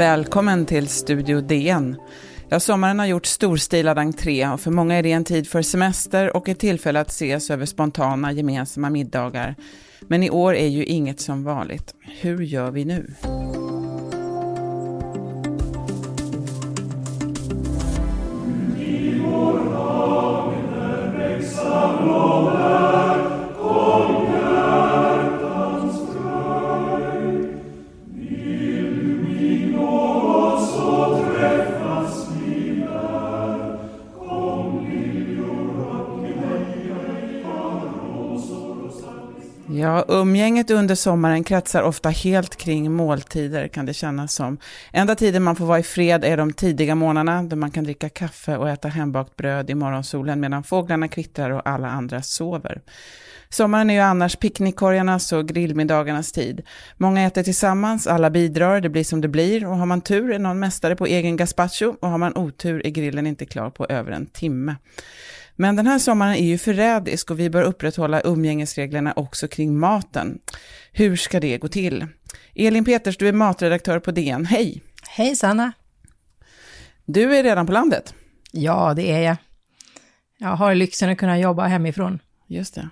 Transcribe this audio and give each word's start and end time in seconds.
Välkommen 0.00 0.66
till 0.66 0.88
Studio 0.88 1.40
DN. 1.40 1.96
Ja, 2.48 2.60
sommaren 2.60 2.98
har 2.98 3.06
gjort 3.06 3.26
storstilad 3.26 3.98
entré 3.98 4.48
och 4.48 4.60
för 4.60 4.70
många 4.70 4.94
är 4.94 5.02
det 5.02 5.12
en 5.12 5.24
tid 5.24 5.48
för 5.48 5.62
semester 5.62 6.36
och 6.36 6.48
ett 6.48 6.58
tillfälle 6.58 7.00
att 7.00 7.08
ses 7.08 7.50
över 7.50 7.66
spontana 7.66 8.32
gemensamma 8.32 8.90
middagar. 8.90 9.54
Men 10.00 10.22
i 10.22 10.30
år 10.30 10.54
är 10.54 10.68
ju 10.68 10.84
inget 10.84 11.20
som 11.20 11.44
vanligt. 11.44 11.94
Hur 12.20 12.42
gör 12.42 12.70
vi 12.70 12.84
nu? 12.84 13.14
Ja, 39.80 40.04
umgänget 40.08 40.70
under 40.70 40.94
sommaren 40.94 41.44
kretsar 41.44 41.82
ofta 41.82 42.08
helt 42.08 42.56
kring 42.56 42.92
måltider 42.92 43.68
kan 43.68 43.86
det 43.86 43.94
kännas 43.94 44.34
som. 44.34 44.58
Enda 44.92 45.14
tiden 45.14 45.42
man 45.42 45.56
får 45.56 45.66
vara 45.66 45.78
i 45.78 45.82
fred 45.82 46.24
är 46.24 46.36
de 46.36 46.52
tidiga 46.52 46.94
morgnarna 46.94 47.42
då 47.42 47.56
man 47.56 47.70
kan 47.70 47.84
dricka 47.84 48.08
kaffe 48.08 48.56
och 48.56 48.68
äta 48.68 48.88
hembakt 48.88 49.36
bröd 49.36 49.70
i 49.70 49.74
morgonsolen 49.74 50.40
medan 50.40 50.62
fåglarna 50.62 51.08
kvittrar 51.08 51.50
och 51.50 51.68
alla 51.68 51.88
andra 51.88 52.22
sover. 52.22 52.80
Sommaren 53.48 53.90
är 53.90 53.94
ju 53.94 54.00
annars 54.00 54.36
picknickkorgarnas 54.36 55.32
och 55.32 55.48
grillmiddagarnas 55.48 56.32
tid. 56.32 56.62
Många 56.96 57.26
äter 57.26 57.42
tillsammans, 57.42 58.06
alla 58.06 58.30
bidrar, 58.30 58.80
det 58.80 58.88
blir 58.88 59.04
som 59.04 59.20
det 59.20 59.28
blir 59.28 59.66
och 59.66 59.76
har 59.76 59.86
man 59.86 60.00
tur 60.00 60.32
är 60.32 60.38
någon 60.38 60.58
mästare 60.58 60.96
på 60.96 61.06
egen 61.06 61.36
gazpacho 61.36 61.94
och 62.00 62.08
har 62.08 62.18
man 62.18 62.36
otur 62.36 62.86
är 62.86 62.90
grillen 62.90 63.26
inte 63.26 63.46
klar 63.46 63.70
på 63.70 63.86
över 63.86 64.12
en 64.12 64.26
timme. 64.26 64.76
Men 65.60 65.76
den 65.76 65.86
här 65.86 65.98
sommaren 65.98 66.34
är 66.34 66.46
ju 66.46 66.58
förrädisk 66.58 67.30
och 67.30 67.40
vi 67.40 67.50
bör 67.50 67.62
upprätthålla 67.62 68.20
umgängesreglerna 68.20 69.12
också 69.16 69.48
kring 69.48 69.78
maten. 69.78 70.38
Hur 70.92 71.16
ska 71.16 71.40
det 71.40 71.58
gå 71.58 71.68
till? 71.68 72.06
Elin 72.54 72.84
Peters, 72.84 73.16
du 73.16 73.28
är 73.28 73.32
matredaktör 73.32 73.98
på 73.98 74.10
DN. 74.10 74.46
Hej! 74.46 74.82
Hej 75.08 75.36
Sanna! 75.36 75.72
Du 77.04 77.36
är 77.36 77.42
redan 77.42 77.66
på 77.66 77.72
landet? 77.72 78.14
Ja, 78.52 78.94
det 78.94 79.12
är 79.12 79.20
jag. 79.20 79.36
Jag 80.38 80.48
har 80.48 80.74
lyxen 80.74 81.10
att 81.10 81.18
kunna 81.18 81.38
jobba 81.38 81.66
hemifrån. 81.66 82.18
Just 82.46 82.74
det. 82.74 82.88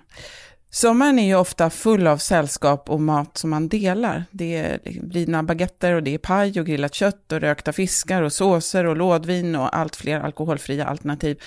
Sommaren 0.69 1.19
är 1.19 1.27
ju 1.27 1.35
ofta 1.35 1.69
full 1.69 2.07
av 2.07 2.17
sällskap 2.17 2.89
och 2.89 3.01
mat 3.01 3.37
som 3.37 3.49
man 3.49 3.67
delar. 3.67 4.25
Det 4.31 4.57
är 4.57 4.79
vridna 5.01 5.43
baguetter 5.43 5.93
och 5.93 6.03
det 6.03 6.13
är 6.13 6.17
paj 6.17 6.59
och 6.59 6.65
grillat 6.65 6.93
kött 6.93 7.31
och 7.31 7.41
rökta 7.41 7.73
fiskar 7.73 8.21
och 8.21 8.33
såser 8.33 8.85
och 8.85 8.97
lådvin 8.97 9.55
och 9.55 9.77
allt 9.77 9.95
fler 9.95 10.19
alkoholfria 10.19 10.85
alternativ. 10.85 11.41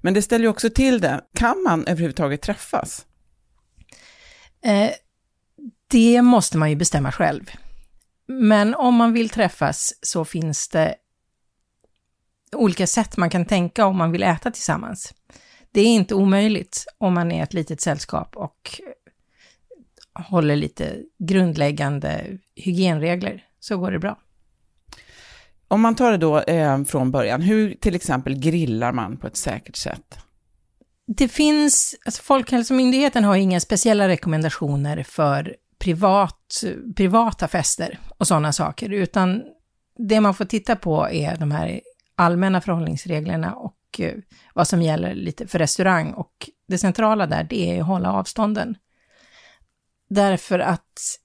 Men 0.00 0.14
det 0.14 0.22
ställer 0.22 0.44
ju 0.44 0.48
också 0.48 0.70
till 0.70 1.00
det. 1.00 1.20
Kan 1.34 1.62
man 1.62 1.86
överhuvudtaget 1.86 2.42
träffas? 2.42 3.06
Eh, 4.64 4.90
det 5.90 6.22
måste 6.22 6.58
man 6.58 6.70
ju 6.70 6.76
bestämma 6.76 7.12
själv. 7.12 7.50
Men 8.26 8.74
om 8.74 8.94
man 8.94 9.12
vill 9.12 9.28
träffas 9.28 9.94
så 10.02 10.24
finns 10.24 10.68
det 10.68 10.94
olika 12.52 12.86
sätt 12.86 13.16
man 13.16 13.30
kan 13.30 13.44
tänka 13.44 13.86
om 13.86 13.96
man 13.96 14.12
vill 14.12 14.22
äta 14.22 14.50
tillsammans. 14.50 15.14
Det 15.72 15.80
är 15.80 15.86
inte 15.86 16.14
omöjligt 16.14 16.84
om 16.98 17.14
man 17.14 17.32
är 17.32 17.42
ett 17.42 17.54
litet 17.54 17.80
sällskap 17.80 18.36
och 18.36 18.80
håller 20.12 20.56
lite 20.56 21.02
grundläggande 21.18 22.38
hygienregler, 22.54 23.44
så 23.60 23.78
går 23.78 23.90
det 23.90 23.98
bra. 23.98 24.18
Om 25.68 25.80
man 25.80 25.94
tar 25.94 26.10
det 26.10 26.16
då 26.16 26.40
eh, 26.40 26.84
från 26.84 27.10
början, 27.10 27.40
hur 27.40 27.74
till 27.74 27.94
exempel 27.94 28.34
grillar 28.38 28.92
man 28.92 29.16
på 29.16 29.26
ett 29.26 29.36
säkert 29.36 29.76
sätt? 29.76 30.18
Det 31.06 31.28
finns, 31.28 31.94
alltså 32.06 32.22
Folkhälsomyndigheten 32.22 33.24
har 33.24 33.36
inga 33.36 33.60
speciella 33.60 34.08
rekommendationer 34.08 35.02
för 35.02 35.56
privat, 35.78 36.64
privata 36.96 37.48
fester 37.48 37.98
och 38.18 38.26
sådana 38.26 38.52
saker, 38.52 38.92
utan 38.92 39.42
det 39.98 40.20
man 40.20 40.34
får 40.34 40.44
titta 40.44 40.76
på 40.76 41.08
är 41.10 41.36
de 41.36 41.50
här 41.50 41.80
allmänna 42.16 42.60
förhållningsreglerna 42.60 43.54
och 43.54 43.76
eh, 43.98 44.14
vad 44.54 44.68
som 44.68 44.82
gäller 44.82 45.14
lite 45.14 45.46
för 45.46 45.58
restaurang. 45.58 46.12
Och 46.12 46.50
det 46.68 46.78
centrala 46.78 47.26
där, 47.26 47.44
det 47.44 47.76
är 47.76 47.80
att 47.80 47.86
hålla 47.86 48.12
avstånden. 48.12 48.76
Därför 50.10 50.58
att 50.58 51.18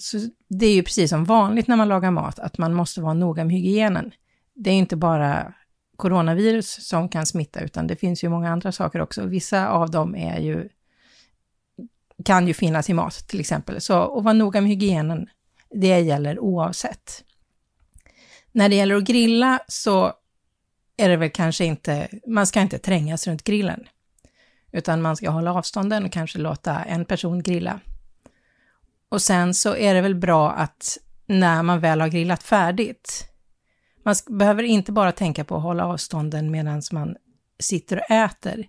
så 0.00 0.18
det 0.48 0.66
är 0.66 0.74
ju 0.74 0.82
precis 0.82 1.10
som 1.10 1.24
vanligt 1.24 1.68
när 1.68 1.76
man 1.76 1.88
lagar 1.88 2.10
mat, 2.10 2.38
att 2.38 2.58
man 2.58 2.74
måste 2.74 3.00
vara 3.00 3.14
noga 3.14 3.44
med 3.44 3.56
hygienen. 3.56 4.12
Det 4.54 4.70
är 4.70 4.74
inte 4.74 4.96
bara 4.96 5.54
coronavirus 5.96 6.88
som 6.88 7.08
kan 7.08 7.26
smitta, 7.26 7.60
utan 7.60 7.86
det 7.86 7.96
finns 7.96 8.24
ju 8.24 8.28
många 8.28 8.50
andra 8.50 8.72
saker 8.72 9.00
också. 9.00 9.26
Vissa 9.26 9.68
av 9.68 9.90
dem 9.90 10.14
är 10.14 10.40
ju, 10.40 10.68
kan 12.24 12.46
ju 12.46 12.54
finnas 12.54 12.90
i 12.90 12.94
mat 12.94 13.28
till 13.28 13.40
exempel. 13.40 13.80
Så 13.80 14.18
att 14.18 14.24
vara 14.24 14.32
noga 14.32 14.60
med 14.60 14.70
hygienen, 14.70 15.28
det 15.70 16.00
gäller 16.00 16.38
oavsett. 16.38 17.24
När 18.52 18.68
det 18.68 18.74
gäller 18.74 18.94
att 18.94 19.04
grilla 19.04 19.60
så 19.68 20.12
är 20.96 21.08
det 21.08 21.16
väl 21.16 21.30
kanske 21.30 21.64
inte, 21.64 22.08
man 22.26 22.46
ska 22.46 22.60
inte 22.60 22.78
trängas 22.78 23.26
runt 23.26 23.44
grillen, 23.44 23.88
utan 24.72 25.02
man 25.02 25.16
ska 25.16 25.30
hålla 25.30 25.54
avstånden 25.54 26.04
och 26.04 26.12
kanske 26.12 26.38
låta 26.38 26.82
en 26.84 27.04
person 27.04 27.42
grilla 27.42 27.80
och 29.08 29.22
sen 29.22 29.54
så 29.54 29.76
är 29.76 29.94
det 29.94 30.00
väl 30.00 30.14
bra 30.14 30.52
att 30.52 30.98
när 31.26 31.62
man 31.62 31.80
väl 31.80 32.00
har 32.00 32.08
grillat 32.08 32.42
färdigt, 32.42 33.28
man 34.04 34.14
behöver 34.28 34.62
inte 34.62 34.92
bara 34.92 35.12
tänka 35.12 35.44
på 35.44 35.56
att 35.56 35.62
hålla 35.62 35.86
avstånden 35.86 36.50
medan 36.50 36.82
man 36.92 37.16
sitter 37.58 37.96
och 37.96 38.10
äter, 38.10 38.68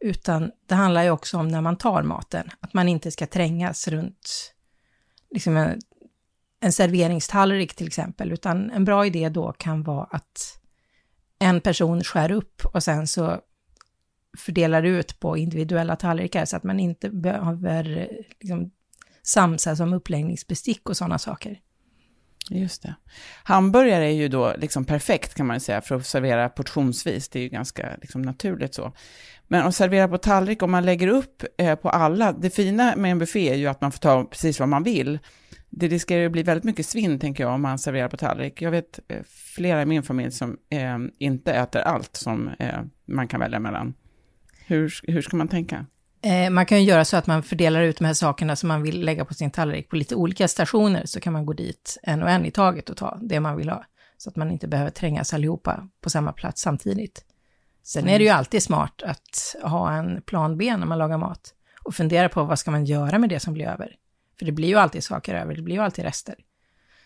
utan 0.00 0.50
det 0.66 0.74
handlar 0.74 1.02
ju 1.02 1.10
också 1.10 1.38
om 1.38 1.48
när 1.48 1.60
man 1.60 1.76
tar 1.76 2.02
maten, 2.02 2.50
att 2.60 2.74
man 2.74 2.88
inte 2.88 3.10
ska 3.10 3.26
trängas 3.26 3.88
runt 3.88 4.52
liksom 5.30 5.56
en, 5.56 5.80
en 6.60 6.72
serveringstallrik 6.72 7.76
till 7.76 7.86
exempel, 7.86 8.32
utan 8.32 8.70
en 8.70 8.84
bra 8.84 9.06
idé 9.06 9.28
då 9.28 9.52
kan 9.52 9.82
vara 9.82 10.04
att 10.04 10.60
en 11.38 11.60
person 11.60 12.04
skär 12.04 12.30
upp 12.30 12.62
och 12.64 12.82
sen 12.82 13.06
så 13.06 13.40
fördelar 14.38 14.82
ut 14.82 15.20
på 15.20 15.36
individuella 15.36 15.96
tallrikar 15.96 16.44
så 16.44 16.56
att 16.56 16.64
man 16.64 16.80
inte 16.80 17.10
behöver 17.10 18.08
liksom 18.40 18.70
samsas 19.26 19.80
om 19.80 19.92
uppläggningsbestick 19.92 20.88
och 20.88 20.96
sådana 20.96 21.18
saker. 21.18 21.60
Just 22.50 22.82
det. 22.82 22.94
Hamburgare 23.44 24.04
är 24.04 24.12
ju 24.12 24.28
då 24.28 24.54
liksom 24.58 24.84
perfekt 24.84 25.34
kan 25.34 25.46
man 25.46 25.60
säga 25.60 25.80
för 25.80 25.94
att 25.94 26.06
servera 26.06 26.48
portionsvis. 26.48 27.28
Det 27.28 27.38
är 27.38 27.42
ju 27.42 27.48
ganska 27.48 27.96
liksom 28.00 28.22
naturligt 28.22 28.74
så. 28.74 28.92
Men 29.48 29.66
att 29.66 29.74
servera 29.74 30.08
på 30.08 30.18
tallrik, 30.18 30.62
om 30.62 30.70
man 30.70 30.84
lägger 30.84 31.08
upp 31.08 31.44
eh, 31.58 31.74
på 31.74 31.90
alla, 31.90 32.32
det 32.32 32.50
fina 32.50 32.96
med 32.96 33.10
en 33.10 33.18
buffé 33.18 33.50
är 33.50 33.54
ju 33.54 33.66
att 33.66 33.80
man 33.80 33.92
får 33.92 33.98
ta 33.98 34.24
precis 34.24 34.60
vad 34.60 34.68
man 34.68 34.82
vill. 34.82 35.18
Det 35.70 35.88
riskerar 35.88 36.20
ju 36.20 36.26
att 36.26 36.32
bli 36.32 36.42
väldigt 36.42 36.64
mycket 36.64 36.86
svinn, 36.86 37.18
tänker 37.18 37.44
jag, 37.44 37.54
om 37.54 37.62
man 37.62 37.78
serverar 37.78 38.08
på 38.08 38.16
tallrik. 38.16 38.62
Jag 38.62 38.70
vet 38.70 39.00
eh, 39.08 39.22
flera 39.26 39.82
i 39.82 39.86
min 39.86 40.02
familj 40.02 40.32
som 40.32 40.56
eh, 40.70 40.98
inte 41.18 41.52
äter 41.52 41.80
allt 41.80 42.16
som 42.16 42.48
eh, 42.58 42.80
man 43.06 43.28
kan 43.28 43.40
välja 43.40 43.60
mellan. 43.60 43.94
Hur, 44.66 44.92
hur 45.02 45.22
ska 45.22 45.36
man 45.36 45.48
tänka? 45.48 45.86
Eh, 46.22 46.50
man 46.50 46.66
kan 46.66 46.78
ju 46.78 46.88
göra 46.88 47.04
så 47.04 47.16
att 47.16 47.26
man 47.26 47.42
fördelar 47.42 47.82
ut 47.82 47.98
de 47.98 48.04
här 48.04 48.14
sakerna 48.14 48.56
som 48.56 48.68
man 48.68 48.82
vill 48.82 49.04
lägga 49.04 49.24
på 49.24 49.34
sin 49.34 49.50
tallrik 49.50 49.88
på 49.88 49.96
lite 49.96 50.14
olika 50.14 50.48
stationer, 50.48 51.02
så 51.06 51.20
kan 51.20 51.32
man 51.32 51.46
gå 51.46 51.52
dit 51.52 51.98
en 52.02 52.22
och 52.22 52.30
en 52.30 52.44
i 52.46 52.50
taget 52.50 52.90
och 52.90 52.96
ta 52.96 53.18
det 53.22 53.40
man 53.40 53.56
vill 53.56 53.68
ha. 53.68 53.84
Så 54.18 54.30
att 54.30 54.36
man 54.36 54.50
inte 54.50 54.68
behöver 54.68 54.90
trängas 54.90 55.34
allihopa 55.34 55.88
på 56.00 56.10
samma 56.10 56.32
plats 56.32 56.62
samtidigt. 56.62 57.24
Sen 57.82 58.02
mm. 58.02 58.14
är 58.14 58.18
det 58.18 58.24
ju 58.24 58.30
alltid 58.30 58.62
smart 58.62 59.02
att 59.02 59.56
ha 59.62 59.92
en 59.92 60.22
plan 60.22 60.58
B 60.58 60.76
när 60.76 60.86
man 60.86 60.98
lagar 60.98 61.18
mat 61.18 61.54
och 61.82 61.94
fundera 61.94 62.28
på 62.28 62.44
vad 62.44 62.58
ska 62.58 62.70
man 62.70 62.84
göra 62.84 63.18
med 63.18 63.28
det 63.28 63.40
som 63.40 63.54
blir 63.54 63.66
över. 63.66 63.96
För 64.38 64.46
det 64.46 64.52
blir 64.52 64.68
ju 64.68 64.76
alltid 64.76 65.04
saker 65.04 65.34
över, 65.34 65.54
det 65.54 65.62
blir 65.62 65.76
ju 65.76 65.82
alltid 65.82 66.04
rester. 66.04 66.34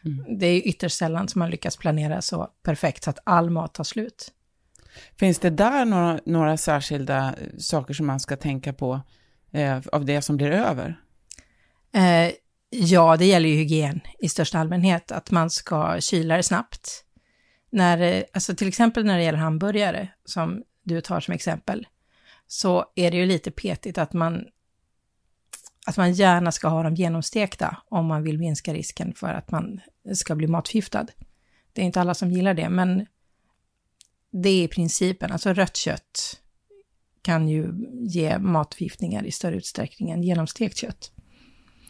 Mm. 0.04 0.38
Det 0.38 0.46
är 0.46 0.52
ju 0.52 0.60
ytterst 0.60 0.98
sällan 0.98 1.28
som 1.28 1.38
man 1.38 1.50
lyckas 1.50 1.76
planera 1.76 2.22
så 2.22 2.48
perfekt 2.62 3.04
så 3.04 3.10
att 3.10 3.18
all 3.24 3.50
mat 3.50 3.74
tar 3.74 3.84
slut. 3.84 4.32
Finns 5.18 5.38
det 5.38 5.50
där 5.50 5.84
några, 5.84 6.20
några 6.26 6.56
särskilda 6.56 7.28
eh, 7.28 7.58
saker 7.58 7.94
som 7.94 8.06
man 8.06 8.20
ska 8.20 8.36
tänka 8.36 8.72
på 8.72 9.00
eh, 9.52 9.80
av 9.92 10.04
det 10.04 10.22
som 10.22 10.36
blir 10.36 10.50
över? 10.50 11.00
Eh, 11.92 12.32
ja, 12.70 13.16
det 13.16 13.26
gäller 13.26 13.48
ju 13.48 13.54
hygien 13.54 14.00
i 14.18 14.28
största 14.28 14.58
allmänhet, 14.58 15.12
att 15.12 15.30
man 15.30 15.50
ska 15.50 16.00
kyla 16.00 16.36
det 16.36 16.42
snabbt. 16.42 17.04
När, 17.70 17.98
eh, 17.98 18.22
alltså 18.32 18.54
till 18.54 18.68
exempel 18.68 19.04
när 19.04 19.16
det 19.16 19.24
gäller 19.24 19.38
hamburgare, 19.38 20.08
som 20.24 20.62
du 20.82 21.00
tar 21.00 21.20
som 21.20 21.34
exempel, 21.34 21.86
så 22.46 22.84
är 22.94 23.10
det 23.10 23.16
ju 23.16 23.26
lite 23.26 23.50
petigt 23.50 23.98
att 23.98 24.12
man, 24.12 24.44
att 25.86 25.96
man 25.96 26.12
gärna 26.12 26.52
ska 26.52 26.68
ha 26.68 26.82
dem 26.82 26.94
genomstekta 26.94 27.76
om 27.88 28.06
man 28.06 28.22
vill 28.22 28.38
minska 28.38 28.74
risken 28.74 29.14
för 29.14 29.28
att 29.28 29.50
man 29.50 29.80
ska 30.14 30.34
bli 30.34 30.46
matförgiftad. 30.46 31.06
Det 31.72 31.82
är 31.82 31.86
inte 31.86 32.00
alla 32.00 32.14
som 32.14 32.30
gillar 32.30 32.54
det, 32.54 32.68
men 32.68 33.06
det 34.30 34.64
är 34.64 34.68
principen. 34.68 35.32
Alltså 35.32 35.52
rött 35.52 35.76
kött 35.76 36.40
kan 37.22 37.48
ju 37.48 37.72
ge 38.00 38.38
matförgiftningar 38.38 39.24
i 39.24 39.32
större 39.32 39.56
utsträckning 39.56 40.10
än 40.10 40.22
genomstekt 40.22 40.76
kött. 40.76 41.12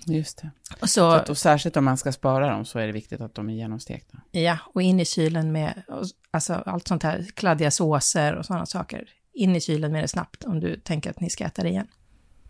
Just 0.06 0.42
det. 0.42 0.50
Och, 0.80 0.88
Så 0.90 0.94
så, 1.00 1.10
att, 1.10 1.28
och 1.28 1.38
särskilt 1.38 1.76
om 1.76 1.84
man 1.84 1.96
ska 1.96 2.12
spara 2.12 2.50
dem 2.50 2.64
så 2.64 2.78
är 2.78 2.86
det 2.86 2.92
viktigt 2.92 3.20
att 3.20 3.34
de 3.34 3.50
är 3.50 3.54
genomstekta. 3.54 4.18
ja, 4.30 4.58
och 4.74 4.82
in 4.82 5.00
i 5.00 5.04
kylen 5.04 5.52
med 5.52 5.82
alltså, 6.30 6.54
allt 6.54 6.88
sånt 6.88 7.02
här, 7.02 7.26
kladdiga 7.34 7.70
såser 7.70 8.34
och 8.34 8.46
sådana 8.46 8.66
saker. 8.66 9.08
In 9.32 9.56
i 9.56 9.60
kylen 9.60 9.92
med 9.92 10.04
det 10.04 10.08
snabbt 10.08 10.44
om 10.44 10.60
du 10.60 10.76
tänker 10.76 11.10
att 11.10 11.20
ni 11.20 11.30
ska 11.30 11.44
äta 11.44 11.62
det 11.62 11.68
igen. 11.68 11.86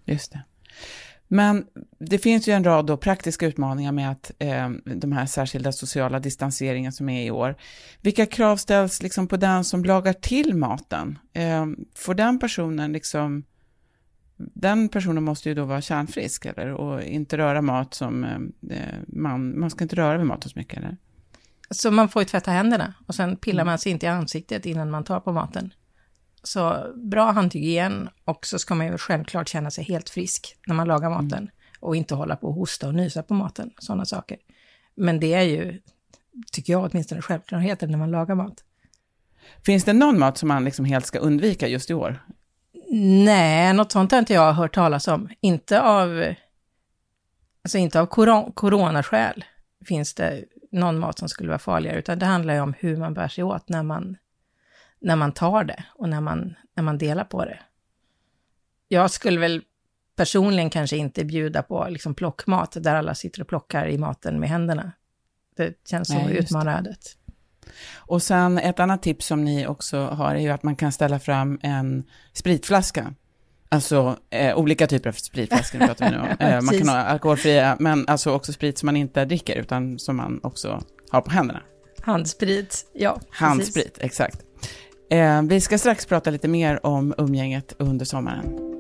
Just 0.05 0.33
det. 0.33 0.45
Men 1.33 1.67
det 1.99 2.19
finns 2.19 2.49
ju 2.49 2.53
en 2.53 2.65
rad 2.65 2.87
då 2.87 2.97
praktiska 2.97 3.47
utmaningar 3.47 3.93
med 3.93 4.11
att 4.11 4.33
eh, 4.39 4.71
de 4.85 5.13
här 5.13 5.27
särskilda 5.27 5.73
sociala 5.73 6.21
distanseringen 6.21 6.93
som 6.93 7.09
är 7.09 7.27
i 7.27 7.31
år. 7.31 7.57
Vilka 8.01 8.27
krav 8.27 8.57
ställs 8.57 9.03
liksom 9.03 9.27
på 9.27 9.37
den 9.37 9.65
som 9.65 9.85
lagar 9.85 10.13
till 10.13 10.55
maten? 10.55 11.19
Eh, 11.33 11.67
får 11.95 12.15
den 12.15 12.39
personen 12.39 12.93
liksom, 12.93 13.45
den 14.37 14.89
personen 14.89 15.25
måste 15.25 15.49
ju 15.49 15.55
då 15.55 15.65
vara 15.65 15.81
kärnfrisk 15.81 16.47
eller 16.47 16.73
och 16.73 17.03
inte 17.03 17.39
röra 17.39 17.63
mat 17.63 17.95
som 17.95 18.25
eh, 18.71 18.95
man, 19.07 19.61
man 19.61 19.71
ska 19.71 19.85
inte 19.85 19.97
röra 19.97 20.19
vid 20.19 20.27
maten 20.27 20.51
så 20.51 20.59
mycket 20.59 20.79
eller? 20.79 20.97
Så 21.71 21.91
man 21.91 22.09
får 22.09 22.23
ju 22.23 22.27
tvätta 22.27 22.51
händerna 22.51 22.95
och 23.07 23.15
sen 23.15 23.37
pillar 23.37 23.65
man 23.65 23.79
sig 23.79 23.93
inte 23.93 24.07
i 24.07 24.09
ansiktet 24.09 24.67
innan 24.67 24.91
man 24.91 25.05
tar 25.05 25.21
på 25.21 25.33
maten. 25.33 25.73
Så 26.43 26.93
bra 26.97 27.31
handhygien 27.31 28.09
och 28.25 28.47
så 28.47 28.59
ska 28.59 28.75
man 28.75 28.87
ju 28.87 28.99
självklart 28.99 29.49
känna 29.49 29.71
sig 29.71 29.85
helt 29.85 30.11
frisk 30.11 30.57
när 30.67 30.75
man 30.75 30.89
lagar 30.89 31.11
maten. 31.11 31.51
Och 31.81 31.97
inte 31.97 32.15
hålla 32.15 32.37
på 32.37 32.49
och 32.49 32.55
hosta 32.55 32.89
och 32.89 32.95
nysa 32.95 33.23
på 33.23 33.35
maten, 33.35 33.71
sådana 33.79 34.05
saker. 34.05 34.39
Men 34.95 35.21
det 35.21 35.35
är 35.35 35.43
ju, 35.43 35.81
tycker 36.53 36.73
jag 36.73 36.91
åtminstone, 36.91 37.23
självklarheter 37.23 37.87
när 37.87 37.99
man 37.99 38.11
lagar 38.11 38.35
mat. 38.35 38.65
Finns 39.67 39.85
det 39.85 39.93
någon 39.93 40.19
mat 40.19 40.39
som 40.39 40.49
man 40.49 40.65
liksom 40.65 40.85
helt 40.85 41.07
ska 41.07 41.19
undvika 41.19 41.69
just 41.69 41.91
i 41.91 41.95
år? 41.95 42.21
Nej, 43.25 43.73
något 43.73 43.93
sånt 43.93 44.13
har 44.13 44.19
inte 44.19 44.35
jag 44.35 44.53
hört 44.53 44.75
talas 44.75 45.09
om. 45.09 45.29
Inte 45.41 45.81
av, 45.81 46.25
alltså 47.65 47.79
inte 47.79 48.01
av 48.01 48.07
koron 48.07 48.53
coronaskäl 48.53 49.45
finns 49.85 50.15
det 50.15 50.45
någon 50.73 50.99
mat 50.99 51.19
som 51.19 51.29
skulle 51.29 51.49
vara 51.49 51.59
farligare, 51.59 51.99
utan 51.99 52.19
det 52.19 52.27
handlar 52.27 52.55
ju 52.55 52.61
om 52.61 52.75
hur 52.79 52.97
man 52.97 53.15
bär 53.15 53.29
sig 53.29 53.45
åt 53.45 53.69
när 53.69 53.83
man, 53.83 54.17
när 55.01 55.17
man 55.17 55.33
tar 55.33 55.65
det 55.65 55.85
och 55.95 56.09
när 56.09 56.21
man, 56.21 56.55
när 56.77 56.83
man 56.83 56.99
delar 56.99 57.25
på 57.25 57.45
det. 57.45 57.59
Jag 58.89 59.11
skulle 59.11 59.41
väl 59.41 59.63
personligen 60.17 60.71
kanske 60.71 60.97
inte 60.97 61.25
bjuda 61.25 61.63
på 61.63 61.87
liksom 61.89 62.15
plockmat 62.15 62.77
där 62.81 62.95
alla 62.95 63.15
sitter 63.15 63.41
och 63.41 63.49
plockar 63.49 63.89
i 63.89 63.99
maten 63.99 64.41
med 64.41 64.49
händerna. 64.49 64.93
Det 65.57 65.89
känns 65.89 66.09
som 66.09 66.17
att 66.17 66.31
utmana 66.31 66.79
ödet. 66.79 67.17
Och 67.95 68.23
sen 68.23 68.59
ett 68.59 68.81
annat 68.81 69.03
tips 69.03 69.27
som 69.27 69.45
ni 69.45 69.67
också 69.67 69.99
har 69.99 70.35
är 70.35 70.41
ju 70.41 70.49
att 70.49 70.63
man 70.63 70.77
kan 70.77 70.93
ställa 70.93 71.19
fram 71.19 71.59
en 71.63 72.05
spritflaska. 72.33 73.15
Alltså 73.69 74.17
eh, 74.31 74.59
olika 74.59 74.87
typer 74.87 75.09
av 75.09 75.13
spritflaskor 75.13 75.79
pratar 75.79 76.11
vi 76.11 76.17
nu 76.17 76.19
om. 76.19 76.27
Eh, 76.41 76.55
man 76.55 76.61
Precis. 76.61 76.79
kan 76.79 76.89
ha 76.89 76.97
alkoholfria, 76.97 77.77
men 77.81 78.09
alltså 78.09 78.31
också 78.31 78.53
sprit 78.53 78.79
som 78.79 78.87
man 78.87 78.97
inte 78.97 79.25
dricker 79.25 79.57
utan 79.57 79.99
som 79.99 80.17
man 80.17 80.41
också 80.43 80.83
har 81.11 81.21
på 81.21 81.31
händerna. 81.31 81.63
Handsprit, 82.01 82.87
ja. 82.95 83.15
precis. 83.15 83.31
Handsprit, 83.41 83.99
exakt. 84.01 84.41
Eh, 85.11 85.43
vi 85.43 85.61
ska 85.61 85.79
strax 85.79 86.07
prata 86.07 86.31
lite 86.31 86.49
mer 86.49 86.87
om 86.87 87.15
umgänget 87.19 87.75
under 87.79 88.05
sommaren. 88.05 88.71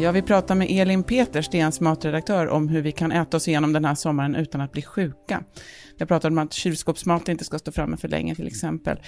Jag 0.00 0.12
vill 0.12 0.22
prata 0.22 0.54
med 0.54 0.66
Elin 0.70 1.02
Peters, 1.02 1.48
DNs 1.48 1.80
matredaktör, 1.80 2.48
om 2.48 2.68
hur 2.68 2.82
vi 2.82 2.92
kan 2.92 3.12
äta 3.12 3.36
oss 3.36 3.48
igenom 3.48 3.72
den 3.72 3.84
här 3.84 3.94
sommaren 3.94 4.34
utan 4.34 4.60
att 4.60 4.72
bli 4.72 4.82
sjuka. 4.82 5.44
Jag 5.96 6.08
pratade 6.08 6.32
om 6.32 6.38
att 6.38 6.52
kylskåpsmat 6.52 7.28
inte 7.28 7.44
ska 7.44 7.58
stå 7.58 7.72
framme 7.72 7.96
för 7.96 8.08
länge 8.08 8.34
till 8.34 8.46
exempel. 8.46 9.00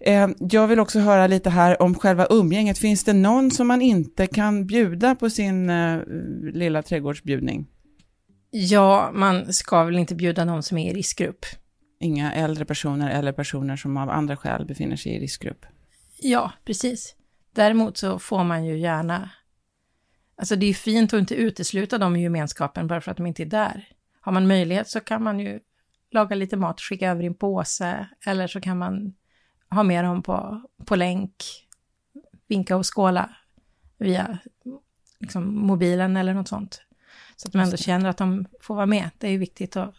Eh, 0.00 0.28
jag 0.38 0.68
vill 0.68 0.80
också 0.80 0.98
höra 0.98 1.26
lite 1.26 1.50
här 1.50 1.82
om 1.82 1.94
själva 1.94 2.26
umgänget. 2.30 2.78
Finns 2.78 3.04
det 3.04 3.12
någon 3.12 3.50
som 3.50 3.66
man 3.66 3.82
inte 3.82 4.26
kan 4.26 4.66
bjuda 4.66 5.14
på 5.14 5.30
sin 5.30 5.70
eh, 5.70 5.98
lilla 6.52 6.82
trädgårdsbjudning? 6.82 7.66
Ja, 8.56 9.10
man 9.14 9.52
ska 9.52 9.84
väl 9.84 9.98
inte 9.98 10.14
bjuda 10.14 10.44
någon 10.44 10.62
som 10.62 10.78
är 10.78 10.90
i 10.90 10.94
riskgrupp. 10.94 11.46
Inga 12.00 12.32
äldre 12.32 12.64
personer 12.64 13.10
eller 13.10 13.32
personer 13.32 13.76
som 13.76 13.96
av 13.96 14.10
andra 14.10 14.36
skäl 14.36 14.66
befinner 14.66 14.96
sig 14.96 15.12
i 15.12 15.20
riskgrupp. 15.20 15.66
Ja, 16.20 16.52
precis. 16.64 17.14
Däremot 17.52 17.96
så 17.96 18.18
får 18.18 18.44
man 18.44 18.64
ju 18.64 18.78
gärna... 18.78 19.30
Alltså 20.36 20.56
det 20.56 20.66
är 20.66 20.74
fint 20.74 21.14
att 21.14 21.20
inte 21.20 21.34
utesluta 21.34 21.98
dem 21.98 22.16
i 22.16 22.22
gemenskapen 22.22 22.86
bara 22.86 23.00
för 23.00 23.10
att 23.10 23.16
de 23.16 23.26
inte 23.26 23.42
är 23.42 23.46
där. 23.46 23.88
Har 24.20 24.32
man 24.32 24.46
möjlighet 24.46 24.88
så 24.88 25.00
kan 25.00 25.22
man 25.22 25.40
ju 25.40 25.60
laga 26.10 26.36
lite 26.36 26.56
mat, 26.56 26.80
skicka 26.80 27.10
över 27.10 27.22
i 27.22 27.26
en 27.26 27.34
påse, 27.34 28.08
eller 28.26 28.46
så 28.46 28.60
kan 28.60 28.78
man 28.78 29.14
ha 29.70 29.82
med 29.82 30.04
dem 30.04 30.22
på, 30.22 30.62
på 30.86 30.96
länk, 30.96 31.34
vinka 32.48 32.76
och 32.76 32.96
skåla 32.96 33.36
via 33.98 34.38
liksom, 35.20 35.66
mobilen 35.66 36.16
eller 36.16 36.34
något 36.34 36.48
sånt. 36.48 36.83
Så 37.36 37.48
att 37.48 37.52
de 37.52 37.58
ändå 37.58 37.76
känner 37.76 38.08
att 38.08 38.16
de 38.16 38.46
får 38.60 38.74
vara 38.74 38.86
med. 38.86 39.10
Det 39.18 39.26
är 39.26 39.30
ju 39.30 39.38
viktigt 39.38 39.76
att... 39.76 39.94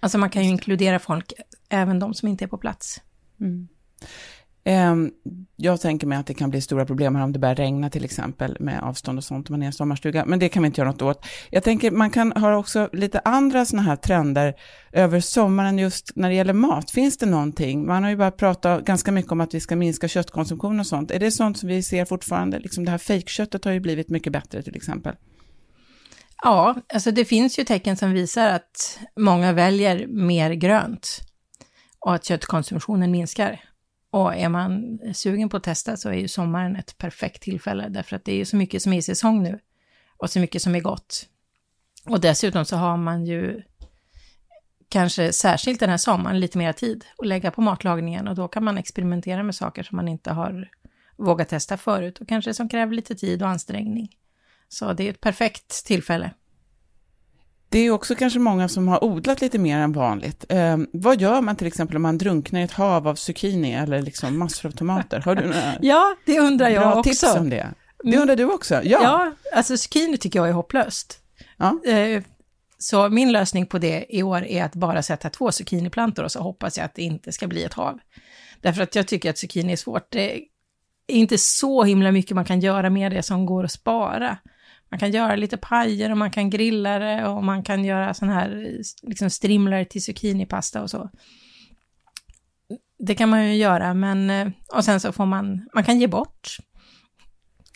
Alltså 0.00 0.18
man 0.18 0.30
kan 0.30 0.44
ju 0.44 0.48
inkludera 0.48 0.98
folk, 0.98 1.32
även 1.68 1.98
de 1.98 2.14
som 2.14 2.28
inte 2.28 2.44
är 2.44 2.48
på 2.48 2.58
plats. 2.58 3.02
Ehm, 4.64 5.12
jag 5.60 5.80
tänker 5.80 6.06
mig 6.06 6.18
att 6.18 6.26
det 6.26 6.34
kan 6.34 6.50
bli 6.50 6.60
stora 6.60 6.86
problem 6.86 7.16
här 7.16 7.24
om 7.24 7.32
det 7.32 7.38
börjar 7.38 7.54
regna 7.54 7.90
till 7.90 8.04
exempel 8.04 8.56
med 8.60 8.82
avstånd 8.82 9.18
och 9.18 9.24
sånt 9.24 9.48
om 9.48 9.52
man 9.52 9.62
är 9.62 9.64
i 9.64 9.66
en 9.66 9.72
sommarstuga, 9.72 10.24
men 10.24 10.38
det 10.38 10.48
kan 10.48 10.62
vi 10.62 10.66
inte 10.66 10.80
göra 10.80 10.90
något 10.90 11.02
åt. 11.02 11.26
Jag 11.50 11.64
tänker 11.64 11.90
man 11.90 12.10
kan 12.10 12.32
ha 12.32 12.56
också 12.56 12.88
lite 12.92 13.20
andra 13.24 13.64
sådana 13.64 13.88
här 13.88 13.96
trender 13.96 14.54
över 14.92 15.20
sommaren 15.20 15.78
just 15.78 16.12
när 16.16 16.28
det 16.28 16.34
gäller 16.34 16.52
mat. 16.52 16.90
Finns 16.90 17.18
det 17.18 17.26
någonting? 17.26 17.86
Man 17.86 18.02
har 18.02 18.10
ju 18.10 18.16
bara 18.16 18.30
pratat 18.30 18.84
ganska 18.84 19.12
mycket 19.12 19.32
om 19.32 19.40
att 19.40 19.54
vi 19.54 19.60
ska 19.60 19.76
minska 19.76 20.08
köttkonsumtion 20.08 20.80
och 20.80 20.86
sånt. 20.86 21.10
Är 21.10 21.18
det 21.18 21.30
sånt 21.30 21.58
som 21.58 21.68
vi 21.68 21.82
ser 21.82 22.04
fortfarande? 22.04 22.58
Liksom 22.58 22.84
det 22.84 22.90
här 22.90 22.98
fejkköttet 22.98 23.64
har 23.64 23.72
ju 23.72 23.80
blivit 23.80 24.08
mycket 24.08 24.32
bättre 24.32 24.62
till 24.62 24.76
exempel. 24.76 25.14
Ja, 26.42 26.76
alltså 26.94 27.10
det 27.10 27.24
finns 27.24 27.58
ju 27.58 27.64
tecken 27.64 27.96
som 27.96 28.12
visar 28.12 28.48
att 28.48 28.98
många 29.16 29.52
väljer 29.52 30.06
mer 30.06 30.52
grönt 30.52 31.20
och 32.00 32.14
att 32.14 32.24
köttkonsumtionen 32.24 33.10
minskar. 33.10 33.60
Och 34.18 34.34
är 34.34 34.48
man 34.48 34.98
sugen 35.14 35.48
på 35.48 35.56
att 35.56 35.62
testa 35.62 35.96
så 35.96 36.08
är 36.08 36.14
ju 36.14 36.28
sommaren 36.28 36.76
ett 36.76 36.98
perfekt 36.98 37.42
tillfälle 37.42 37.88
därför 37.88 38.16
att 38.16 38.24
det 38.24 38.32
är 38.32 38.36
ju 38.36 38.44
så 38.44 38.56
mycket 38.56 38.82
som 38.82 38.92
är 38.92 38.98
i 38.98 39.02
säsong 39.02 39.42
nu 39.42 39.58
och 40.16 40.30
så 40.30 40.40
mycket 40.40 40.62
som 40.62 40.74
är 40.74 40.80
gott. 40.80 41.26
Och 42.04 42.20
dessutom 42.20 42.64
så 42.64 42.76
har 42.76 42.96
man 42.96 43.26
ju 43.26 43.62
kanske 44.88 45.32
särskilt 45.32 45.80
den 45.80 45.90
här 45.90 45.96
sommaren 45.96 46.40
lite 46.40 46.58
mer 46.58 46.72
tid 46.72 47.04
att 47.18 47.26
lägga 47.26 47.50
på 47.50 47.60
matlagningen 47.60 48.28
och 48.28 48.34
då 48.34 48.48
kan 48.48 48.64
man 48.64 48.78
experimentera 48.78 49.42
med 49.42 49.54
saker 49.54 49.82
som 49.82 49.96
man 49.96 50.08
inte 50.08 50.30
har 50.30 50.70
vågat 51.16 51.48
testa 51.48 51.76
förut 51.76 52.18
och 52.18 52.28
kanske 52.28 52.54
som 52.54 52.68
kräver 52.68 52.94
lite 52.94 53.14
tid 53.14 53.42
och 53.42 53.48
ansträngning. 53.48 54.16
Så 54.68 54.92
det 54.92 55.06
är 55.06 55.10
ett 55.10 55.20
perfekt 55.20 55.86
tillfälle. 55.86 56.30
Det 57.70 57.78
är 57.78 57.90
också 57.90 58.14
kanske 58.14 58.38
många 58.38 58.68
som 58.68 58.88
har 58.88 59.04
odlat 59.04 59.40
lite 59.40 59.58
mer 59.58 59.78
än 59.78 59.92
vanligt. 59.92 60.44
Ehm, 60.48 60.86
vad 60.92 61.20
gör 61.20 61.40
man 61.40 61.56
till 61.56 61.66
exempel 61.66 61.96
om 61.96 62.02
man 62.02 62.18
drunknar 62.18 62.60
i 62.60 62.64
ett 62.64 62.72
hav 62.72 63.08
av 63.08 63.14
zucchini 63.14 63.74
eller 63.74 64.02
liksom 64.02 64.38
massor 64.38 64.68
av 64.68 64.72
tomater? 64.72 65.20
Har 65.20 65.34
du 65.34 65.42
några 65.44 65.62
Ja, 65.80 66.16
det 66.26 66.40
undrar 66.40 66.68
jag 66.68 66.82
bra 66.82 66.94
också. 66.98 67.10
tips 67.10 67.36
om 67.36 67.50
det? 67.50 67.66
Det 68.04 68.16
undrar 68.16 68.36
du 68.36 68.44
också? 68.44 68.74
Ja. 68.74 68.98
Ja, 69.02 69.32
alltså 69.54 69.76
zucchini 69.76 70.16
tycker 70.18 70.38
jag 70.38 70.48
är 70.48 70.52
hopplöst. 70.52 71.18
Ja. 71.56 71.80
Eh, 71.90 72.22
Så 72.78 73.08
min 73.08 73.32
lösning 73.32 73.66
på 73.66 73.78
det 73.78 74.06
i 74.08 74.22
år 74.22 74.44
är 74.44 74.64
att 74.64 74.74
bara 74.74 75.02
sätta 75.02 75.30
två 75.30 75.52
zucchiniplantor 75.52 76.24
och 76.24 76.32
så 76.32 76.40
hoppas 76.40 76.76
jag 76.78 76.84
att 76.84 76.94
det 76.94 77.02
inte 77.02 77.32
ska 77.32 77.46
bli 77.46 77.64
ett 77.64 77.74
hav. 77.74 77.98
Därför 78.60 78.82
att 78.82 78.94
jag 78.94 79.06
tycker 79.06 79.30
att 79.30 79.38
zucchini 79.38 79.72
är 79.72 79.76
svårt. 79.76 80.06
Det 80.10 80.34
är 80.36 80.40
inte 81.06 81.38
så 81.38 81.84
himla 81.84 82.12
mycket 82.12 82.34
man 82.34 82.44
kan 82.44 82.60
göra 82.60 82.90
med 82.90 83.12
det 83.12 83.22
som 83.22 83.46
går 83.46 83.64
att 83.64 83.72
spara. 83.72 84.36
Man 84.90 85.00
kan 85.00 85.10
göra 85.10 85.36
lite 85.36 85.56
pajer 85.56 86.10
och 86.10 86.16
man 86.18 86.30
kan 86.30 86.50
grilla 86.50 86.98
det 86.98 87.28
och 87.28 87.44
man 87.44 87.62
kan 87.62 87.84
göra 87.84 88.14
sån 88.14 88.28
här 88.28 88.78
liksom 89.02 89.30
strimlar 89.30 89.84
till 89.84 90.02
zucchinipasta 90.02 90.82
och 90.82 90.90
så. 90.90 91.10
Det 92.98 93.14
kan 93.14 93.28
man 93.28 93.46
ju 93.46 93.54
göra, 93.54 93.94
men 93.94 94.30
eh, 94.30 94.48
och 94.74 94.84
sen 94.84 95.00
så 95.00 95.12
får 95.12 95.26
man, 95.26 95.68
man 95.74 95.84
kan 95.84 96.00
ge 96.00 96.06
bort. 96.06 96.56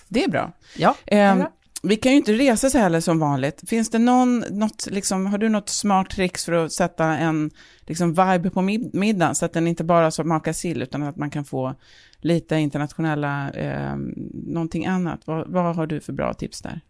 Det 0.08 0.24
är 0.24 0.28
bra. 0.28 0.52
Ja, 0.76 0.94
det 1.04 1.16
är 1.18 1.32
Ehm, 1.32 1.38
bra. 1.38 1.52
vi 1.82 1.96
kan 1.96 2.12
ju 2.12 2.18
inte 2.18 2.32
resa 2.32 2.70
så 2.70 2.78
heller 2.78 3.00
som 3.00 3.18
vanligt. 3.18 3.68
Finns 3.68 3.90
det 3.90 3.98
någon, 3.98 4.38
något, 4.50 4.86
liksom, 4.90 5.26
har 5.26 5.38
du 5.38 5.48
något 5.48 5.68
smart 5.68 6.10
tricks 6.10 6.44
för 6.44 6.52
att 6.52 6.72
sätta 6.72 7.04
en 7.06 7.50
liksom, 7.86 8.08
vibe 8.14 8.50
på 8.50 8.60
mid- 8.62 8.90
middagen 8.94 9.34
så 9.34 9.44
att 9.44 9.52
den 9.52 9.66
inte 9.66 9.84
bara 9.84 10.10
så 10.10 10.24
makar 10.24 10.52
sill 10.52 10.82
utan 10.82 11.02
att 11.02 11.16
man 11.16 11.30
kan 11.30 11.44
få 11.44 11.74
lite 12.20 12.56
internationella, 12.56 13.50
eh, 13.50 13.96
någonting 14.32 14.86
annat? 14.86 15.20
Vad, 15.26 15.48
vad 15.52 15.76
har 15.76 15.86
du 15.86 16.00
för 16.00 16.12
bra 16.12 16.34
tips 16.34 16.62
där? 16.62 16.80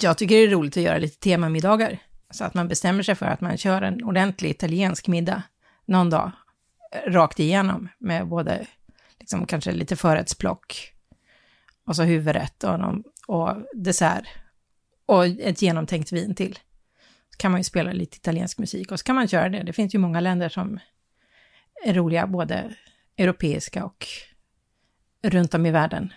Jag 0.00 0.18
tycker 0.18 0.34
det 0.34 0.42
är 0.42 0.50
roligt 0.50 0.76
att 0.76 0.82
göra 0.82 0.98
lite 0.98 1.18
temamiddagar. 1.18 1.98
Så 2.30 2.44
att 2.44 2.54
man 2.54 2.68
bestämmer 2.68 3.02
sig 3.02 3.14
för 3.14 3.26
att 3.26 3.40
man 3.40 3.56
kör 3.56 3.82
en 3.82 4.04
ordentlig 4.04 4.50
italiensk 4.50 5.08
middag 5.08 5.42
någon 5.84 6.10
dag, 6.10 6.32
eh, 6.92 7.12
rakt 7.12 7.40
igenom, 7.40 7.88
med 7.98 8.28
både 8.28 8.66
liksom, 9.18 9.46
kanske 9.46 9.72
lite 9.72 9.96
förrättsplock, 9.96 10.94
och 11.84 11.96
så 11.96 12.02
huvudrätt 12.02 12.64
och, 12.64 12.80
någon, 12.80 13.02
och 13.26 13.56
dessert. 13.74 14.24
och 15.06 15.26
ett 15.26 15.62
genomtänkt 15.62 16.12
vin 16.12 16.34
till. 16.34 16.58
Så 17.30 17.36
kan 17.36 17.50
man 17.50 17.60
ju 17.60 17.64
spela 17.64 17.92
lite 17.92 18.16
italiensk 18.16 18.58
musik 18.58 18.92
och 18.92 18.98
så 18.98 19.04
kan 19.04 19.14
man 19.14 19.28
köra 19.28 19.48
det. 19.48 19.62
Det 19.62 19.72
finns 19.72 19.94
ju 19.94 19.98
många 19.98 20.20
länder 20.20 20.48
som 20.48 20.78
är 21.84 21.94
roliga, 21.94 22.26
både 22.26 22.74
europeiska 23.16 23.84
och 23.84 24.06
runt 25.22 25.54
om 25.54 25.66
i 25.66 25.70
världen. 25.70 26.12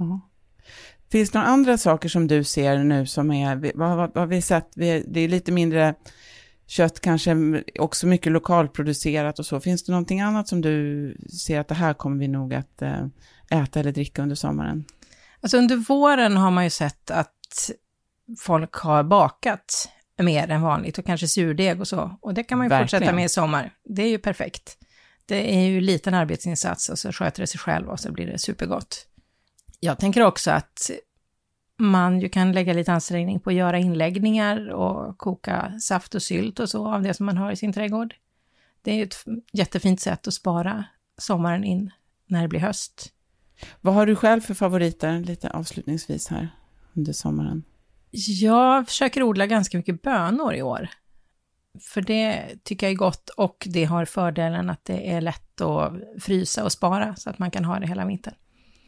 Mm. 0.00 0.20
Finns 1.10 1.30
det 1.30 1.38
några 1.38 1.50
andra 1.50 1.78
saker 1.78 2.08
som 2.08 2.26
du 2.26 2.44
ser 2.44 2.78
nu 2.78 3.06
som 3.06 3.30
är, 3.30 3.72
vad, 3.74 3.96
vad, 3.96 4.14
vad 4.14 4.28
vi 4.28 4.42
sett, 4.42 4.70
vi, 4.74 5.04
det 5.08 5.20
är 5.20 5.28
lite 5.28 5.52
mindre 5.52 5.94
kött, 6.66 7.00
kanske 7.00 7.62
också 7.78 8.06
mycket 8.06 8.32
lokalproducerat 8.32 9.38
och 9.38 9.46
så. 9.46 9.60
Finns 9.60 9.84
det 9.84 9.92
någonting 9.92 10.20
annat 10.20 10.48
som 10.48 10.60
du 10.60 11.16
ser 11.46 11.60
att 11.60 11.68
det 11.68 11.74
här 11.74 11.94
kommer 11.94 12.18
vi 12.18 12.28
nog 12.28 12.54
att 12.54 12.82
eh, 12.82 13.06
äta 13.50 13.80
eller 13.80 13.92
dricka 13.92 14.22
under 14.22 14.36
sommaren? 14.36 14.84
Alltså 15.40 15.56
under 15.56 15.76
våren 15.76 16.36
har 16.36 16.50
man 16.50 16.64
ju 16.64 16.70
sett 16.70 17.10
att 17.10 17.70
folk 18.38 18.74
har 18.74 19.02
bakat 19.02 19.88
mer 20.18 20.50
än 20.50 20.62
vanligt 20.62 20.98
och 20.98 21.06
kanske 21.06 21.28
surdeg 21.28 21.80
och 21.80 21.88
så. 21.88 22.18
Och 22.20 22.34
det 22.34 22.42
kan 22.42 22.58
man 22.58 22.64
ju 22.64 22.68
Verkligen. 22.68 22.86
fortsätta 22.86 23.12
med 23.12 23.24
i 23.24 23.28
sommar. 23.28 23.72
Det 23.84 24.02
är 24.02 24.08
ju 24.08 24.18
perfekt. 24.18 24.76
Det 25.26 25.56
är 25.56 25.60
ju 25.60 25.80
liten 25.80 26.14
arbetsinsats 26.14 26.88
och 26.88 26.98
så 26.98 27.12
sköter 27.12 27.40
det 27.40 27.46
sig 27.46 27.60
själv 27.60 27.88
och 27.88 28.00
så 28.00 28.12
blir 28.12 28.26
det 28.26 28.38
supergott. 28.38 29.06
Jag 29.80 29.98
tänker 29.98 30.22
också 30.22 30.50
att 30.50 30.90
man 31.76 32.20
ju 32.20 32.28
kan 32.28 32.52
lägga 32.52 32.72
lite 32.72 32.92
ansträngning 32.92 33.40
på 33.40 33.50
att 33.50 33.56
göra 33.56 33.78
inläggningar 33.78 34.68
och 34.68 35.18
koka 35.18 35.80
saft 35.80 36.14
och 36.14 36.22
sylt 36.22 36.60
och 36.60 36.70
så 36.70 36.94
av 36.94 37.02
det 37.02 37.14
som 37.14 37.26
man 37.26 37.36
har 37.36 37.52
i 37.52 37.56
sin 37.56 37.72
trädgård. 37.72 38.14
Det 38.82 38.92
är 38.92 39.02
ett 39.02 39.24
jättefint 39.52 40.00
sätt 40.00 40.28
att 40.28 40.34
spara 40.34 40.84
sommaren 41.18 41.64
in 41.64 41.90
när 42.26 42.42
det 42.42 42.48
blir 42.48 42.60
höst. 42.60 43.12
Vad 43.80 43.94
har 43.94 44.06
du 44.06 44.16
själv 44.16 44.40
för 44.40 44.54
favoriter, 44.54 45.20
lite 45.20 45.50
avslutningsvis 45.50 46.28
här, 46.28 46.48
under 46.94 47.12
sommaren? 47.12 47.64
Jag 48.40 48.86
försöker 48.86 49.22
odla 49.22 49.46
ganska 49.46 49.76
mycket 49.76 50.02
bönor 50.02 50.54
i 50.54 50.62
år. 50.62 50.88
För 51.80 52.02
det 52.02 52.48
tycker 52.62 52.86
jag 52.86 52.92
är 52.92 52.96
gott 52.96 53.28
och 53.28 53.66
det 53.70 53.84
har 53.84 54.04
fördelen 54.04 54.70
att 54.70 54.84
det 54.84 55.10
är 55.10 55.20
lätt 55.20 55.60
att 55.60 55.92
frysa 56.18 56.64
och 56.64 56.72
spara 56.72 57.16
så 57.16 57.30
att 57.30 57.38
man 57.38 57.50
kan 57.50 57.64
ha 57.64 57.80
det 57.80 57.86
hela 57.86 58.04
vintern. 58.04 58.34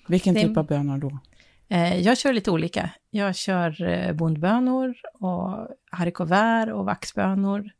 Vilken 0.06 0.34
typ 0.34 0.56
av 0.56 0.66
bönor 0.66 0.98
då? 0.98 1.18
Eh, 1.68 2.00
jag 2.00 2.18
kör 2.18 2.32
lite 2.32 2.50
olika. 2.50 2.90
Jag 3.10 3.36
kör 3.36 3.82
eh, 3.82 4.12
bondbönor 4.12 4.94
och 5.14 5.68
haricots 5.90 6.32
och 6.72 6.84
vaxbönor. 6.84 7.70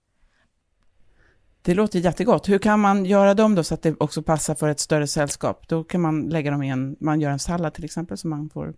Det 1.63 1.75
låter 1.75 1.99
jättegott. 1.99 2.49
Hur 2.49 2.59
kan 2.59 2.81
man 2.81 3.05
göra 3.05 3.35
dem 3.35 3.55
då 3.55 3.65
så 3.65 3.75
att 3.75 3.83
det 3.83 3.95
också 4.01 4.23
passar 4.23 4.55
för 4.55 4.69
ett 4.69 4.81
större 4.81 5.07
sällskap? 5.07 5.69
Då 5.69 5.85
kan 5.85 6.01
man 6.01 6.29
lägga 6.29 6.51
dem 6.51 6.63
i 6.63 6.69
en, 6.69 6.97
man 7.01 7.21
gör 7.21 7.31
en 7.31 7.39
sallad 7.39 7.75
till 7.75 7.85
exempel 7.85 8.19
som 8.19 8.31
man 8.31 8.51
får... 8.51 8.75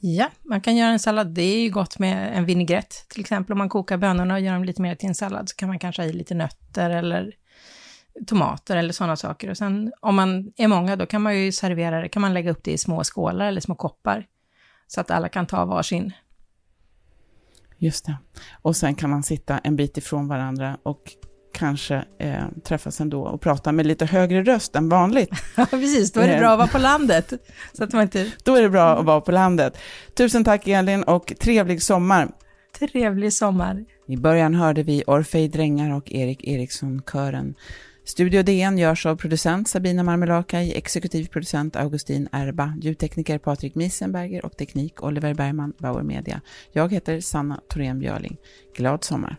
Ja, 0.00 0.30
man 0.42 0.60
kan 0.60 0.76
göra 0.76 0.90
en 0.90 0.98
sallad. 0.98 1.34
Det 1.34 1.42
är 1.42 1.60
ju 1.60 1.70
gott 1.70 1.98
med 1.98 2.38
en 2.38 2.44
vinägrett 2.44 3.06
till 3.08 3.20
exempel. 3.20 3.52
Om 3.52 3.58
man 3.58 3.68
kokar 3.68 3.96
bönorna 3.96 4.34
och 4.34 4.40
gör 4.40 4.52
dem 4.52 4.64
lite 4.64 4.82
mer 4.82 4.94
till 4.94 5.08
en 5.08 5.14
sallad 5.14 5.48
så 5.48 5.56
kan 5.56 5.68
man 5.68 5.78
kanske 5.78 6.02
ha 6.02 6.08
i 6.08 6.12
lite 6.12 6.34
nötter 6.34 6.90
eller 6.90 7.32
tomater 8.26 8.76
eller 8.76 8.92
sådana 8.92 9.16
saker. 9.16 9.50
Och 9.50 9.56
sen 9.56 9.92
om 10.00 10.14
man 10.14 10.52
är 10.56 10.68
många 10.68 10.96
då 10.96 11.06
kan 11.06 11.22
man 11.22 11.38
ju 11.38 11.52
servera 11.52 12.00
det, 12.00 12.08
kan 12.08 12.22
man 12.22 12.34
lägga 12.34 12.50
upp 12.50 12.64
det 12.64 12.72
i 12.72 12.78
små 12.78 13.04
skålar 13.04 13.46
eller 13.46 13.60
små 13.60 13.74
koppar. 13.74 14.26
Så 14.86 15.00
att 15.00 15.10
alla 15.10 15.28
kan 15.28 15.46
ta 15.46 15.64
varsin. 15.64 16.12
Just 17.78 18.06
det. 18.06 18.16
Och 18.62 18.76
sen 18.76 18.94
kan 18.94 19.10
man 19.10 19.22
sitta 19.22 19.58
en 19.58 19.76
bit 19.76 19.96
ifrån 19.96 20.28
varandra 20.28 20.78
och 20.82 21.02
kanske 21.54 22.04
eh, 22.18 22.44
träffas 22.64 23.00
ändå 23.00 23.22
och 23.22 23.40
prata 23.40 23.72
med 23.72 23.86
lite 23.86 24.06
högre 24.06 24.42
röst 24.42 24.76
än 24.76 24.88
vanligt. 24.88 25.30
Ja, 25.56 25.66
precis. 25.66 26.12
Då 26.12 26.20
är 26.20 26.28
det 26.28 26.38
bra 26.38 26.50
att 26.50 26.58
vara 26.58 26.68
på 26.68 26.78
landet. 26.78 27.32
Så 27.72 27.84
att 27.84 27.92
man 27.92 28.02
inte... 28.02 28.32
Då 28.44 28.54
är 28.54 28.62
det 28.62 28.68
bra 28.70 28.98
att 28.98 29.04
vara 29.04 29.20
på 29.20 29.32
landet. 29.32 29.78
Tusen 30.14 30.44
tack 30.44 30.68
Elin 30.68 31.02
och 31.02 31.32
trevlig 31.40 31.82
sommar. 31.82 32.28
Trevlig 32.78 33.32
sommar. 33.32 33.84
I 34.08 34.16
början 34.16 34.54
hörde 34.54 34.82
vi 34.82 35.04
Orfej 35.06 35.48
Drängar 35.48 35.96
och 35.96 36.12
Erik 36.12 36.44
Eriksson-kören. 36.44 37.54
Studio 38.08 38.42
DN 38.42 38.78
görs 38.78 39.06
av 39.06 39.16
producent 39.16 39.68
Sabina 39.68 40.02
Marmelakai, 40.02 40.72
exekutiv 40.76 41.26
producent 41.26 41.76
Augustin 41.76 42.28
Erba, 42.32 42.74
ljudtekniker 42.80 43.38
Patrik 43.38 43.74
Miesenberger 43.74 44.44
och 44.44 44.56
teknik 44.56 45.02
Oliver 45.02 45.34
Bergman, 45.34 45.72
Bauer 45.78 46.02
Media. 46.02 46.40
Jag 46.72 46.92
heter 46.92 47.20
Sanna 47.20 47.60
Thorén 47.68 47.98
Björling. 47.98 48.36
Glad 48.76 49.04
sommar! 49.04 49.36